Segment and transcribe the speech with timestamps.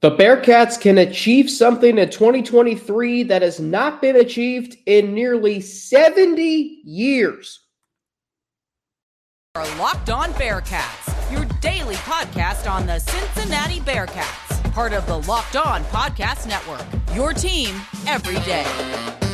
[0.00, 6.82] The Bearcats can achieve something in 2023 that has not been achieved in nearly 70
[6.84, 7.64] years.
[9.56, 15.56] Are Locked On Bearcats, your daily podcast on the Cincinnati Bearcats, part of the Locked
[15.56, 16.86] On Podcast Network.
[17.16, 17.74] Your team
[18.06, 19.27] every day.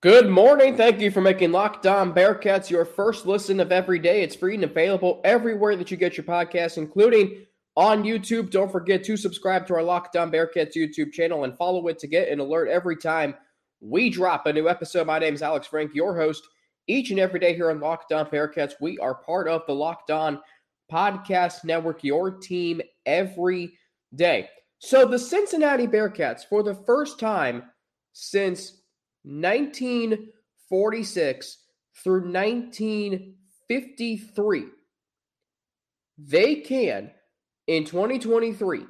[0.00, 0.76] Good morning.
[0.76, 4.22] Thank you for making Locked On Bearcats your first listen of every day.
[4.22, 8.50] It's free and available everywhere that you get your podcasts, including on YouTube.
[8.50, 12.06] Don't forget to subscribe to our Locked On Bearcats YouTube channel and follow it to
[12.06, 13.34] get an alert every time
[13.80, 15.08] we drop a new episode.
[15.08, 16.46] My name is Alex Frank, your host
[16.86, 18.74] each and every day here on Locked On Bearcats.
[18.80, 20.40] We are part of the Locked On
[20.92, 23.76] Podcast Network, your team every
[24.14, 24.48] day.
[24.78, 27.64] So the Cincinnati Bearcats, for the first time
[28.12, 28.77] since
[29.28, 31.58] 1946
[32.02, 34.64] through 1953,
[36.16, 37.10] they can,
[37.66, 38.86] in 2023,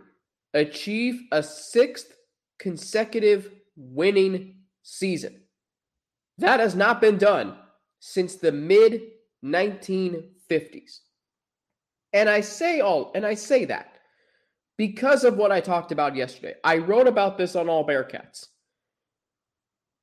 [0.55, 2.13] achieve a sixth
[2.59, 5.43] consecutive winning season.
[6.39, 7.57] That has not been done
[7.99, 9.03] since the mid
[9.45, 11.01] 1950s.
[12.13, 13.99] And I say all, and I say that
[14.77, 16.55] because of what I talked about yesterday.
[16.65, 18.47] I wrote about this on All Bearcats.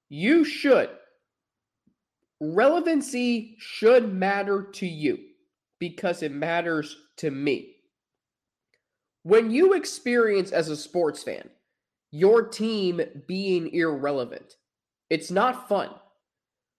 [0.09, 0.89] You should.
[2.39, 5.19] Relevancy should matter to you
[5.79, 7.75] because it matters to me.
[9.23, 11.49] When you experience as a sports fan
[12.11, 14.55] your team being irrelevant,
[15.09, 15.89] it's not fun.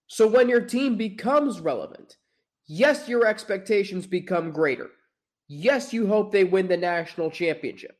[0.07, 2.17] So when your team becomes relevant,
[2.67, 4.89] yes, your expectations become greater.
[5.47, 7.97] Yes, you hope they win the national championship.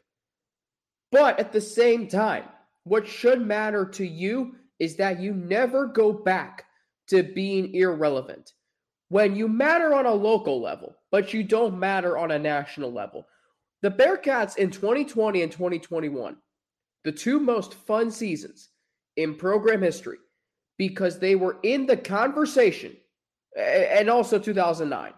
[1.12, 2.46] But at the same time,
[2.84, 6.66] what should matter to you is that you never go back
[7.08, 8.54] to being irrelevant.
[9.10, 13.26] When you matter on a local level, but you don't matter on a national level.
[13.82, 16.36] The Bearcats in 2020 and 2021,
[17.04, 18.70] the two most fun seasons
[19.16, 20.18] in program history,
[20.78, 22.98] because they were in the conversation,
[23.58, 25.14] and also 2009.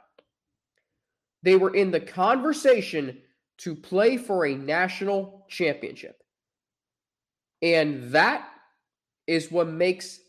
[1.41, 3.17] They were in the conversation
[3.59, 6.22] to play for a national championship.
[7.61, 8.47] And that
[9.29, 10.22] is what makes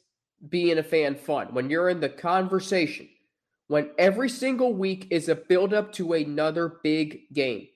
[0.50, 1.54] being a fan fun.
[1.54, 3.08] When you're in the conversation,
[3.68, 7.68] when every single week is a build up to another big game.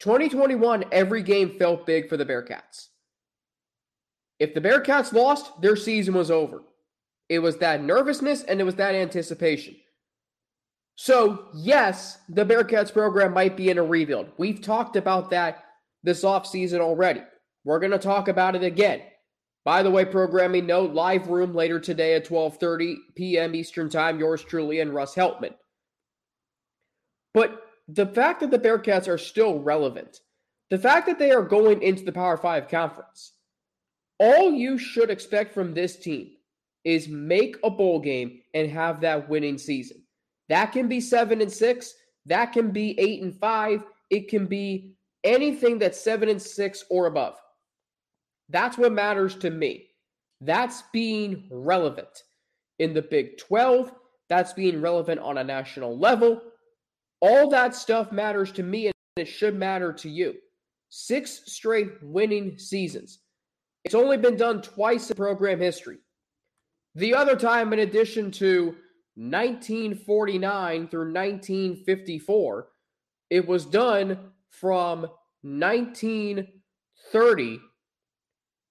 [0.00, 2.88] 2021, every game felt big for the Bearcats.
[4.40, 6.62] If the Bearcats lost, their season was over.
[7.28, 9.76] It was that nervousness and it was that anticipation.
[10.96, 14.32] So, yes, the Bearcats program might be in a rebuild.
[14.36, 15.64] We've talked about that
[16.02, 17.22] this offseason already.
[17.62, 19.02] We're going to talk about it again.
[19.64, 23.54] By the way, programming note, live room later today at 12:30 p.m.
[23.54, 24.18] Eastern Time.
[24.18, 25.54] Yours truly and Russ Heltman.
[27.34, 30.20] But the fact that the Bearcats are still relevant,
[30.70, 33.32] the fact that they are going into the Power 5 conference,
[34.18, 36.30] all you should expect from this team
[36.84, 40.02] is make a bowl game and have that winning season.
[40.48, 41.94] That can be 7 and 6,
[42.26, 44.94] that can be 8 and 5, it can be
[45.24, 47.36] anything that's 7 and 6 or above.
[48.50, 49.86] That's what matters to me.
[50.40, 52.24] That's being relevant
[52.78, 53.92] in the Big 12.
[54.28, 56.40] That's being relevant on a national level.
[57.20, 60.34] All that stuff matters to me and it should matter to you.
[60.88, 63.18] Six straight winning seasons.
[63.84, 65.98] It's only been done twice in program history.
[66.96, 68.74] The other time, in addition to
[69.14, 72.68] 1949 through 1954,
[73.30, 74.18] it was done
[74.48, 75.06] from
[75.42, 77.60] 1930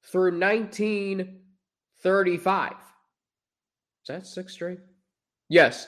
[0.03, 2.71] through 1935.
[2.71, 2.77] Is
[4.07, 4.79] that six straight?
[5.49, 5.87] Yes.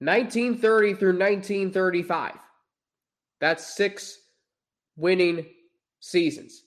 [0.00, 2.34] 1930 through 1935.
[3.40, 4.18] That's six
[4.96, 5.46] winning
[6.00, 6.64] seasons.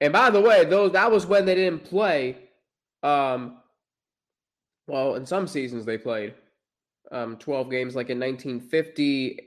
[0.00, 2.36] And by the way, those that was when they didn't play.
[3.02, 3.58] Um,
[4.86, 6.34] well, in some seasons they played
[7.12, 9.38] um, 12 games, like in 1950,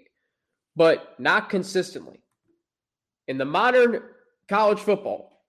[0.76, 2.20] but not consistently.
[3.28, 4.02] In the modern
[4.52, 5.46] college football,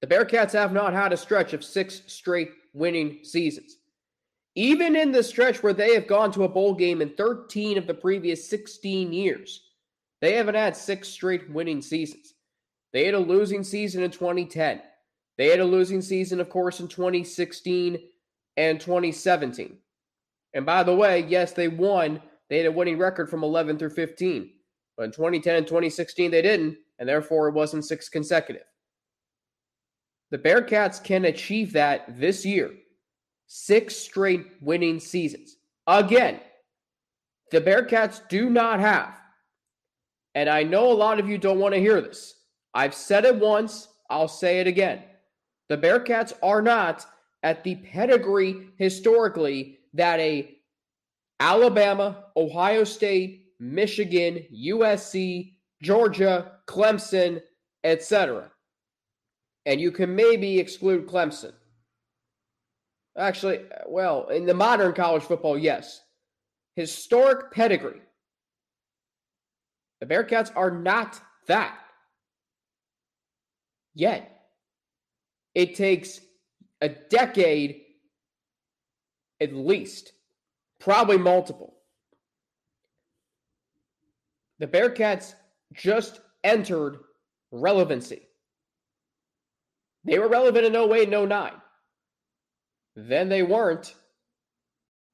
[0.00, 3.78] the Bearcats have not had a stretch of six straight winning seasons.
[4.54, 7.88] Even in the stretch where they have gone to a bowl game in 13 of
[7.88, 9.62] the previous 16 years,
[10.20, 12.34] they haven't had six straight winning seasons.
[12.92, 14.80] They had a losing season in 2010.
[15.36, 17.98] They had a losing season, of course, in 2016
[18.56, 19.78] and 2017.
[20.54, 22.22] And by the way, yes, they won.
[22.48, 24.48] They had a winning record from 11 through 15.
[24.96, 28.62] But in 2010 and 2016, they didn't and therefore it wasn't six consecutive.
[30.30, 32.72] the Bearcats can achieve that this year.
[33.46, 35.56] Six straight winning seasons.
[35.86, 36.40] Again,
[37.50, 39.20] the Bearcats do not have,
[40.34, 42.34] and I know a lot of you don't want to hear this.
[42.72, 45.02] I've said it once, I'll say it again.
[45.68, 47.06] The Bearcats are not
[47.42, 50.56] at the pedigree historically that a
[51.38, 55.52] Alabama, Ohio State, Michigan, USC,
[55.82, 57.42] Georgia, Clemson,
[57.82, 58.50] etc.
[59.66, 61.52] And you can maybe exclude Clemson.
[63.16, 66.00] Actually, well, in the modern college football, yes.
[66.74, 68.00] Historic pedigree.
[70.00, 71.78] The Bearcats are not that.
[73.94, 74.30] Yet.
[75.54, 76.20] It takes
[76.80, 77.82] a decade
[79.40, 80.12] at least,
[80.80, 81.74] probably multiple.
[84.58, 85.34] The Bearcats
[85.72, 86.98] just entered
[87.50, 88.28] relevancy.
[90.04, 91.52] They were relevant in 08 and 09.
[92.94, 93.94] Then they weren't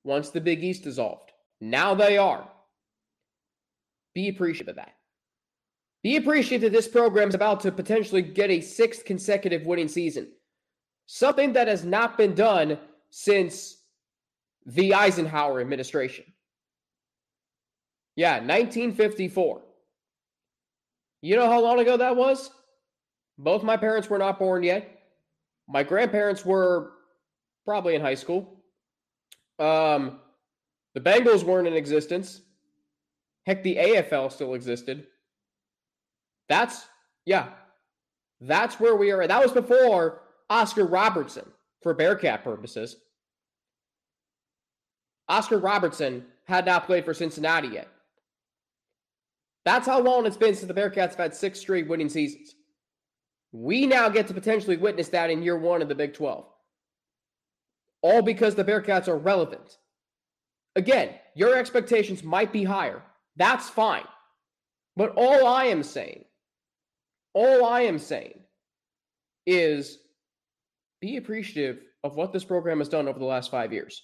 [0.05, 1.31] once the Big East dissolved.
[1.61, 2.49] Now they are.
[4.15, 4.95] Be appreciative of that.
[6.03, 10.29] Be appreciative that this program is about to potentially get a sixth consecutive winning season.
[11.07, 12.79] Something that has not been done
[13.11, 13.77] since
[14.67, 16.25] the Eisenhower administration.
[18.17, 19.63] Yeah, 1954.
[21.23, 22.51] You know how long ago that was?
[23.39, 24.99] Both my parents were not born yet.
[25.69, 26.93] My grandparents were
[27.65, 28.63] probably in high school.
[29.59, 30.19] Um,
[30.95, 32.41] the Bengals weren't in existence.
[33.47, 35.07] Heck, the AFL still existed.
[36.49, 36.87] That's,
[37.25, 37.49] yeah,
[38.41, 39.27] that's where we are.
[39.27, 41.45] That was before Oscar Robertson
[41.83, 42.97] for Bearcat purposes.
[45.29, 47.89] Oscar Robertson had not played for Cincinnati yet.
[49.65, 52.55] That's how long it's been since the Bearcats have had six straight winning seasons.
[53.53, 56.47] We now get to potentially witness that in year one of the Big 12.
[58.03, 59.77] All because the Bearcats are relevant.
[60.77, 63.03] Again, your expectations might be higher.
[63.37, 64.05] That's fine.
[64.97, 66.25] But all I am saying,
[67.35, 68.41] all I am saying
[69.47, 69.99] is
[71.01, 74.03] be appreciative of what this program has done over the last five years.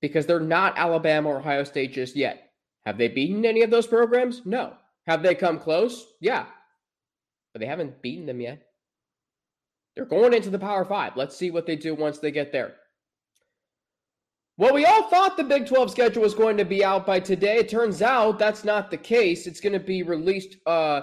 [0.00, 2.45] Because they're not Alabama or Ohio State just yet.
[2.86, 4.42] Have they beaten any of those programs?
[4.46, 4.74] No.
[5.06, 6.06] Have they come close?
[6.20, 6.46] Yeah
[7.56, 8.66] but they haven't beaten them yet.
[9.94, 11.16] They're going into the Power Five.
[11.16, 12.74] Let's see what they do once they get there.
[14.58, 17.56] Well, we all thought the Big 12 schedule was going to be out by today.
[17.56, 19.46] It turns out that's not the case.
[19.46, 21.00] It's going to be released, uh,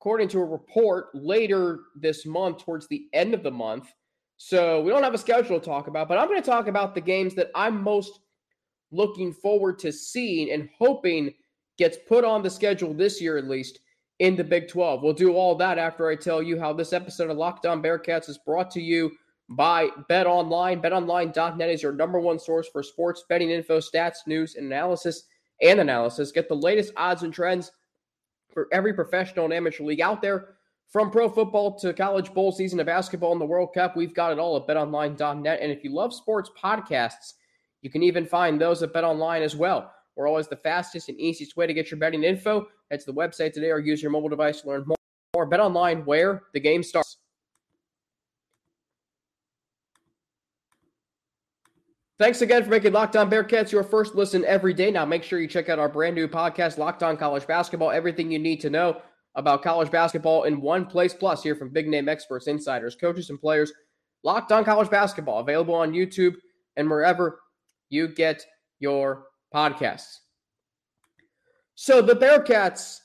[0.00, 3.92] according to a report, later this month, towards the end of the month.
[4.36, 6.94] So we don't have a schedule to talk about, but I'm going to talk about
[6.94, 8.20] the games that I'm most
[8.90, 11.32] looking forward to seeing and hoping
[11.78, 13.80] gets put on the schedule this year at least
[14.18, 15.02] in the Big 12.
[15.02, 18.28] We'll do all that after I tell you how this episode of Locked On Bearcats
[18.28, 19.10] is brought to you
[19.48, 20.80] by Bet Online.
[20.80, 25.24] BetOnline.net is your number one source for sports betting info, stats, news, and analysis
[25.62, 26.32] and analysis.
[26.32, 27.72] Get the latest odds and trends
[28.52, 30.54] for every professional and amateur league out there.
[30.88, 34.32] From pro football to college bowl season to basketball and the World Cup, we've got
[34.32, 35.60] it all at betonline.net.
[35.62, 37.34] And if you love sports podcasts,
[37.82, 39.92] you can even find those at BetOnline as well.
[40.16, 42.66] We're always the fastest and easiest way to get your betting info.
[42.90, 44.96] Head to the website today or use your mobile device to learn more.
[45.34, 47.16] Or bet online where the game starts.
[52.18, 54.90] Thanks again for making Locked On Bearcats your first listen every day.
[54.90, 57.90] Now, make sure you check out our brand new podcast, Locked On College Basketball.
[57.92, 59.00] Everything you need to know
[59.36, 61.14] about college basketball in one place.
[61.14, 63.72] Plus, hear from big name experts, insiders, coaches, and players.
[64.22, 66.34] Locked On College Basketball, available on YouTube
[66.76, 67.40] and wherever
[67.90, 68.44] you get
[68.78, 70.16] your podcasts.
[71.74, 72.98] So the Bearcats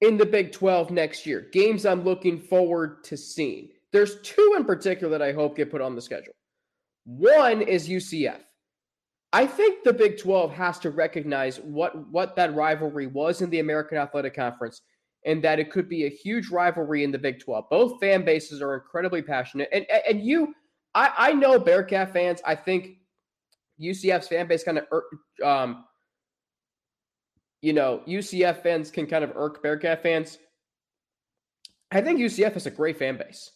[0.00, 3.68] in the Big 12 next year, games I'm looking forward to seeing.
[3.92, 6.34] There's two in particular that I hope get put on the schedule.
[7.04, 8.40] One is UCF.
[9.32, 13.60] I think the Big 12 has to recognize what, what that rivalry was in the
[13.60, 14.82] American Athletic Conference
[15.24, 17.64] and that it could be a huge rivalry in the Big 12.
[17.70, 19.68] Both fan bases are incredibly passionate.
[19.72, 20.54] And, and you,
[20.94, 22.98] I, I know Bearcat fans, I think
[23.80, 24.84] UCF's fan base kind of,
[25.44, 25.84] um,
[27.62, 30.38] you know, UCF fans can kind of irk Bearcat fans.
[31.90, 33.50] I think UCF has a great fan base.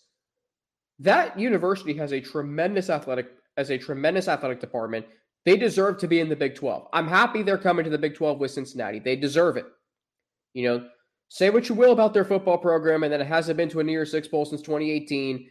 [1.01, 5.07] That university has a tremendous athletic, as a tremendous athletic department.
[5.45, 6.89] They deserve to be in the Big 12.
[6.93, 8.99] I'm happy they're coming to the Big 12 with Cincinnati.
[8.99, 9.67] They deserve it.
[10.55, 10.89] You know,
[11.29, 13.85] say what you will about their football program and that it hasn't been to a
[13.85, 15.49] New Six Bowl since 2018.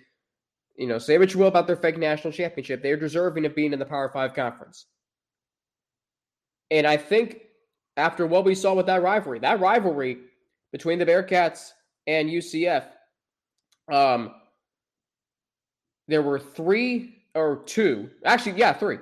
[0.77, 2.83] You know, say what you will about their fake national championship.
[2.83, 4.85] They're deserving of being in the Power Five conference.
[6.69, 7.41] And I think
[7.95, 10.19] after what we saw with that rivalry, that rivalry
[10.71, 11.71] between the Bearcats
[12.05, 12.85] and UCF,
[13.91, 14.31] um,
[16.07, 18.97] there were three or two, actually, yeah, three.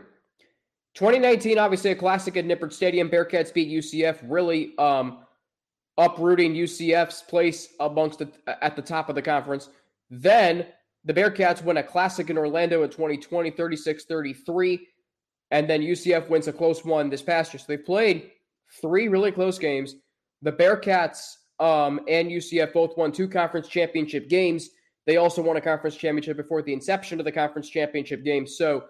[0.95, 3.09] 2019, obviously a classic at Nippert Stadium.
[3.09, 5.25] Bearcats beat UCF, really um,
[5.97, 8.29] uprooting UCF's place amongst the
[8.63, 9.69] at the top of the conference.
[10.09, 10.65] Then
[11.05, 14.79] the Bearcats win a classic in Orlando in 2020, 36-33,
[15.51, 17.59] and then UCF wins a close one this past year.
[17.59, 18.31] So they played
[18.81, 19.95] three really close games.
[20.41, 24.69] The Bearcats um, and UCF both won two conference championship games.
[25.05, 28.47] They also won a conference championship before the inception of the conference championship game.
[28.47, 28.85] So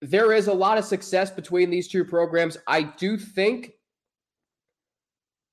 [0.00, 2.56] there is a lot of success between these two programs.
[2.66, 3.72] I do think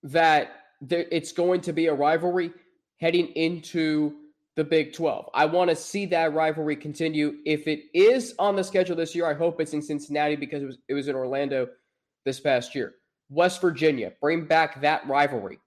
[0.04, 0.52] that
[0.90, 2.54] it's going to be a rivalry
[3.02, 4.16] heading into
[4.58, 5.30] the Big 12.
[5.36, 7.36] I want to see that rivalry continue.
[7.46, 10.66] If it is on the schedule this year, I hope it's in Cincinnati because it
[10.66, 11.68] was it was in Orlando
[12.26, 12.96] this past year.
[13.30, 15.60] West Virginia, bring back that rivalry.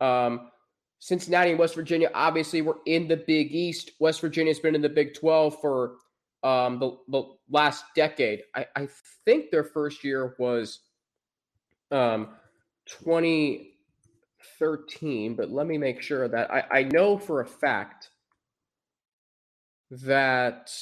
[0.00, 0.50] Um,
[0.98, 3.92] Cincinnati and West Virginia, obviously, were in the Big East.
[4.00, 5.98] West Virginia's been in the Big 12 for
[6.42, 8.42] um, the, the last decade.
[8.56, 8.88] I, I
[9.24, 10.80] think their first year was
[11.92, 12.30] um,
[12.86, 18.08] 2013, but let me make sure that I, I know for a fact
[19.92, 20.72] that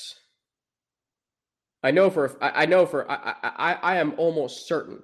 [1.82, 5.02] I know for I, know for I, I I am almost certain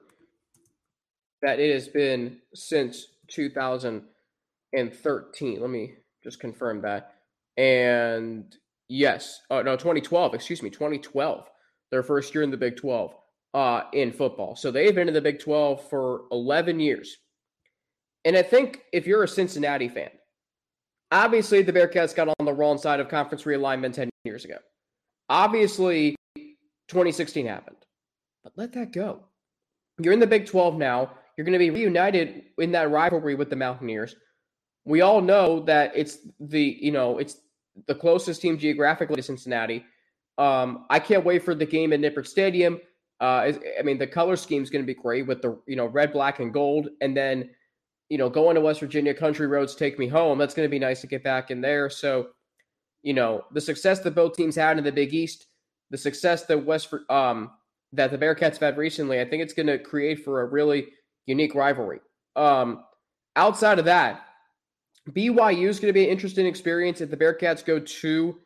[1.42, 5.60] that it has been since 2013.
[5.60, 7.14] Let me just confirm that.
[7.56, 8.54] And
[8.88, 11.48] yes, oh no, 2012, excuse me, 2012.
[11.90, 13.14] Their first year in the Big 12
[13.54, 14.56] uh, in football.
[14.56, 17.16] So they've been in the Big 12 for 11 years.
[18.24, 20.10] And I think if you're a Cincinnati fan,
[21.16, 24.58] obviously the Bearcats got on the wrong side of conference realignment 10 years ago.
[25.28, 26.14] Obviously,
[26.88, 27.76] 2016 happened.
[28.44, 29.24] But let that go.
[29.98, 31.10] You're in the Big 12 now.
[31.36, 34.16] You're going to be reunited in that rivalry with the Mountaineers
[34.86, 37.38] we all know that it's the you know it's
[37.86, 39.84] the closest team geographically to Cincinnati.
[40.38, 42.80] Um, I can't wait for the game at Nippert Stadium.
[43.20, 45.86] Uh, I mean, the color scheme is going to be great with the you know
[45.86, 47.50] red, black, and gold, and then
[48.08, 50.38] you know going to West Virginia, country roads take me home.
[50.38, 51.90] That's going to be nice to get back in there.
[51.90, 52.28] So,
[53.02, 55.46] you know, the success that both teams had in the Big East,
[55.90, 57.50] the success that West um
[57.92, 60.88] that the Bearcats have had recently, I think it's going to create for a really
[61.26, 62.00] unique rivalry.
[62.34, 62.84] Um,
[63.36, 64.26] outside of that,
[65.10, 68.38] BYU is going to be an interesting experience if the Bearcats go to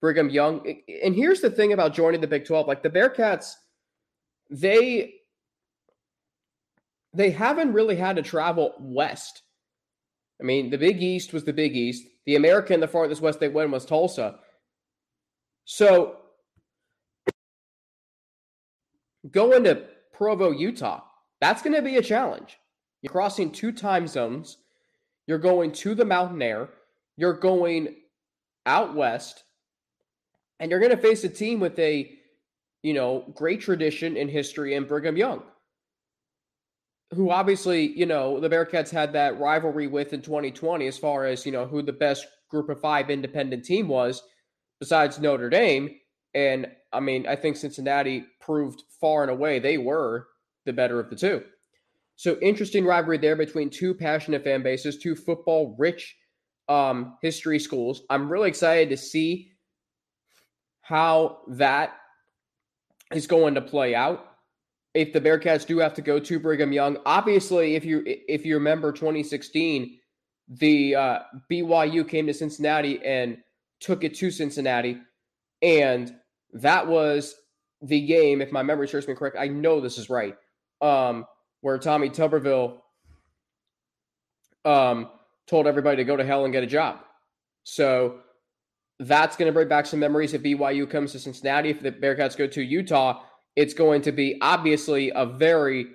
[0.00, 0.76] Brigham Young.
[1.02, 3.54] And here's the thing about joining the Big 12 like the Bearcats,
[4.50, 5.14] they
[7.14, 9.42] they haven't really had to travel west.
[10.40, 12.04] I mean, the Big East was the Big East.
[12.26, 14.38] The American, the farthest west they went was Tulsa.
[15.64, 16.16] So
[19.30, 21.02] going to Provo, Utah,
[21.40, 22.58] that's going to be a challenge.
[23.02, 24.58] You're crossing two time zones.
[25.26, 26.68] You're going to the mountain air.
[27.16, 27.94] You're going
[28.66, 29.44] out west.
[30.60, 32.10] And you're going to face a team with a,
[32.82, 35.42] you know, great tradition in history in Brigham Young,
[37.12, 41.44] who obviously, you know, the Bearcats had that rivalry with in 2020 as far as,
[41.46, 44.22] you know, who the best group of five independent team was
[44.80, 45.90] besides Notre Dame.
[46.34, 50.28] And I mean, I think Cincinnati proved far and away they were
[50.64, 51.42] the better of the two.
[52.16, 56.16] So interesting rivalry there between two passionate fan bases, two football rich
[56.68, 58.02] um, history schools.
[58.08, 59.52] I'm really excited to see
[60.80, 61.94] how that
[63.12, 64.33] is going to play out.
[64.94, 68.54] If the Bearcats do have to go to Brigham Young, obviously, if you if you
[68.54, 69.98] remember 2016,
[70.48, 71.18] the uh,
[71.50, 73.38] BYU came to Cincinnati and
[73.80, 74.98] took it to Cincinnati,
[75.62, 76.14] and
[76.52, 77.34] that was
[77.82, 78.40] the game.
[78.40, 80.36] If my memory serves me correct, I know this is right.
[80.80, 81.26] Um,
[81.60, 82.78] where Tommy Tuberville
[84.64, 85.08] um,
[85.46, 86.98] told everybody to go to hell and get a job.
[87.64, 88.20] So
[89.00, 91.70] that's going to bring back some memories if BYU comes to Cincinnati.
[91.70, 93.22] If the Bearcats go to Utah,
[93.56, 95.86] it's going to be obviously a very,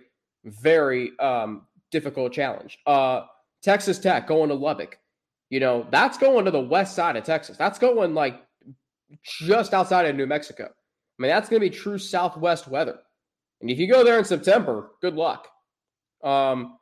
[0.45, 2.79] very um, difficult challenge.
[2.85, 3.21] Uh,
[3.61, 4.97] Texas Tech going to Lubbock.
[5.49, 7.57] You know, that's going to the west side of Texas.
[7.57, 8.41] That's going like
[9.23, 10.65] just outside of New Mexico.
[10.65, 12.99] I mean, that's going to be true southwest weather.
[13.61, 15.47] And if you go there in September, good luck.
[16.23, 16.77] Um,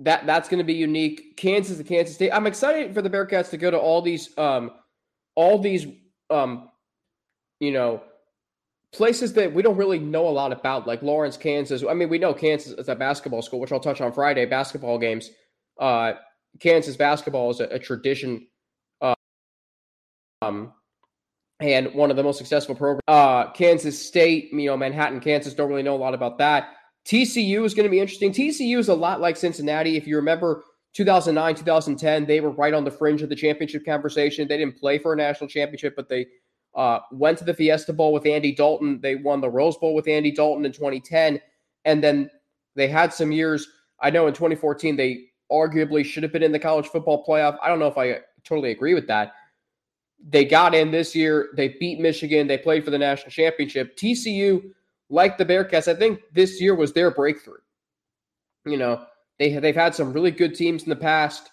[0.00, 1.36] that that's going to be unique.
[1.36, 2.30] Kansas to Kansas State.
[2.30, 4.70] I'm excited for the Bearcats to go to all these um,
[5.34, 5.86] all these
[6.30, 6.70] um,
[7.58, 8.02] you know
[8.92, 11.84] places that we don't really know a lot about, like Lawrence, Kansas.
[11.88, 14.46] I mean, we know Kansas is a basketball school, which I'll touch on Friday.
[14.46, 15.30] Basketball games.
[15.78, 16.14] Uh,
[16.58, 18.46] Kansas basketball is a, a tradition.
[19.00, 19.14] Uh,
[20.42, 20.72] um,
[21.60, 23.02] and one of the most successful programs.
[23.06, 25.54] Uh, Kansas State, you know, Manhattan, Kansas.
[25.54, 26.70] Don't really know a lot about that.
[27.06, 28.32] TCU is going to be interesting.
[28.32, 29.96] TCU is a lot like Cincinnati.
[29.96, 34.48] If you remember 2009, 2010, they were right on the fringe of the championship conversation.
[34.48, 36.26] They didn't play for a national championship, but they
[36.74, 39.00] uh, went to the Fiesta Bowl with Andy Dalton.
[39.00, 41.40] They won the Rose Bowl with Andy Dalton in 2010.
[41.84, 42.30] And then
[42.74, 43.68] they had some years.
[44.00, 47.58] I know in 2014, they arguably should have been in the college football playoff.
[47.62, 49.34] I don't know if I totally agree with that.
[50.28, 51.50] They got in this year.
[51.56, 52.46] They beat Michigan.
[52.46, 53.96] They played for the national championship.
[53.96, 54.62] TCU,
[55.08, 57.58] like the Bearcats, I think this year was their breakthrough.
[58.66, 59.04] You know,
[59.38, 61.50] they they've had some really good teams in the past.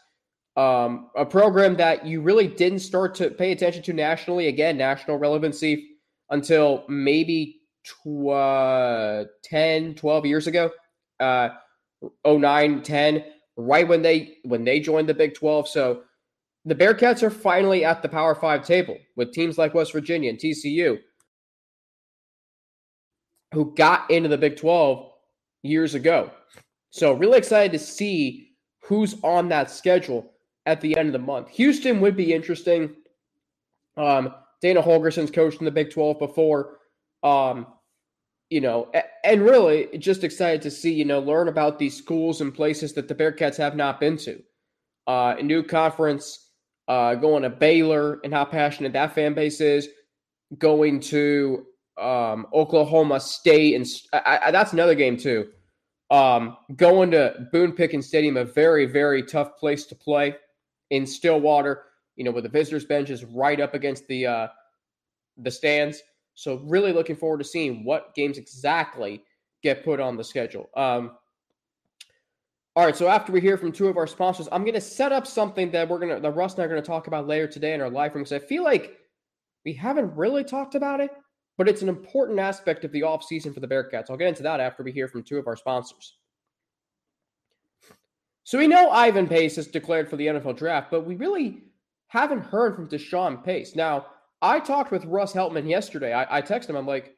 [0.57, 5.17] Um, a program that you really didn't start to pay attention to nationally, again, national
[5.17, 5.97] relevancy
[6.31, 10.71] until maybe tw- uh, 10, 12 years ago,
[11.19, 11.49] uh,
[12.25, 13.23] 09, 10,
[13.55, 15.67] right when they when they joined the Big 12.
[15.67, 16.01] So
[16.65, 20.39] the Bearcats are finally at the Power Five table with teams like West Virginia and
[20.39, 20.99] TCU,
[23.53, 25.11] who got into the Big 12
[25.61, 26.31] years ago.
[26.89, 30.33] So, really excited to see who's on that schedule
[30.67, 31.47] at the end of the month.
[31.49, 32.93] Houston would be interesting.
[33.95, 36.77] Um, Dana Holgorsen's coached in the Big 12 before.
[37.23, 37.67] Um,
[38.49, 38.91] you know,
[39.23, 43.07] and really just excited to see, you know, learn about these schools and places that
[43.07, 44.41] the Bearcats have not been to.
[45.07, 46.51] Uh, a new conference,
[46.87, 49.89] uh, going to Baylor and how passionate that fan base is,
[50.57, 51.65] going to
[51.97, 55.49] um, Oklahoma State, and I, I, that's another game too.
[56.09, 60.35] Um, going to Boone Pickens Stadium, a very, very tough place to play
[60.89, 61.83] in Stillwater.
[62.15, 64.47] You know, where the visitors bench is right up against the uh,
[65.37, 66.01] the stands.
[66.33, 69.23] So really looking forward to seeing what games exactly
[69.63, 70.69] get put on the schedule.
[70.75, 71.11] Um,
[72.75, 75.11] all right, so after we hear from two of our sponsors, I'm going to set
[75.11, 77.25] up something that we're going to, that Russ and I are going to talk about
[77.25, 78.97] later today in our live room because I feel like
[79.65, 81.09] we haven't really talked about it,
[81.57, 84.11] but it's an important aspect of the offseason for the Bearcats.
[84.11, 86.17] I'll get into that after we hear from two of our sponsors.
[88.47, 91.63] So we know Ivan Pace has declared for the NFL draft, but we really
[92.07, 93.75] haven't heard from DeShawn Pace.
[93.75, 94.05] Now,
[94.41, 96.13] I talked with Russ Heltman yesterday.
[96.13, 97.13] I, I texted him, I'm like,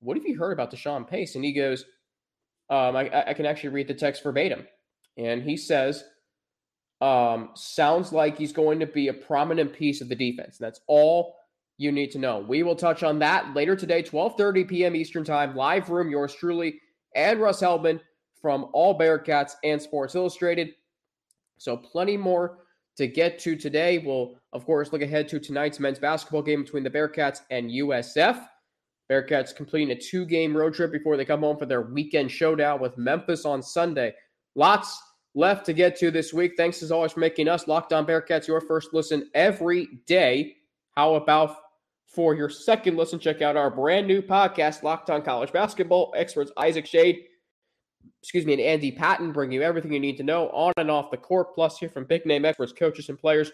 [0.00, 1.36] what have you heard about DeShawn Pace?
[1.36, 1.84] And he goes,
[2.68, 4.66] um, I, I can actually read the text verbatim
[5.16, 6.02] and he says,
[7.00, 10.58] um, sounds like he's going to be a prominent piece of the defense.
[10.58, 11.36] That's all
[11.78, 12.40] you need to know.
[12.40, 14.96] We will touch on that later today, 12:30 p.m.
[14.96, 16.10] Eastern Time, live room.
[16.10, 16.80] Yours truly
[17.14, 18.00] and Russ Heltman
[18.46, 20.68] from All Bearcats and Sports Illustrated.
[21.58, 22.58] So plenty more
[22.96, 23.98] to get to today.
[23.98, 28.46] We'll of course look ahead to tonight's men's basketball game between the Bearcats and USF.
[29.10, 32.96] Bearcats completing a two-game road trip before they come home for their weekend showdown with
[32.96, 34.14] Memphis on Sunday.
[34.54, 34.96] Lots
[35.34, 36.52] left to get to this week.
[36.56, 40.54] Thanks as always for making us Locked On Bearcats your first listen every day.
[40.92, 41.56] How about
[42.06, 43.18] for your second listen?
[43.18, 46.14] Check out our brand new podcast, Locked On College Basketball.
[46.16, 47.24] Experts Isaac Shade,
[48.26, 51.12] excuse me, and Andy Patton bring you everything you need to know on and off
[51.12, 51.54] the court.
[51.54, 53.52] Plus, here from big name experts, coaches, and players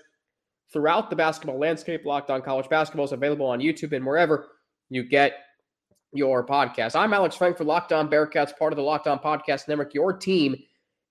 [0.73, 2.07] throughout the basketball landscape.
[2.07, 4.47] Locked On College Basketball is available on YouTube and wherever
[4.89, 5.41] you get
[6.15, 6.97] your podcast.
[6.97, 10.11] I'm Alex Frank for Locked On Bearcats, part of the Locked On Podcast Network, your
[10.11, 10.57] team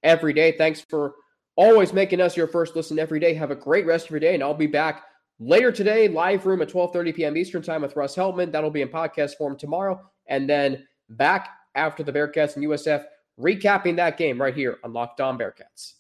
[0.02, 0.54] every day.
[0.58, 1.13] Thanks for
[1.56, 3.36] always making us your first listen every day.
[3.36, 5.04] Have a great rest of your day, and I'll be back
[5.39, 7.38] later today, live room at 12:30 p.m.
[7.38, 8.52] Eastern Time with Russ Heltman.
[8.52, 13.06] That'll be in podcast form tomorrow, and then back after the Bearcats and USF,
[13.39, 15.94] recapping that game right here on Locked On Bearcats.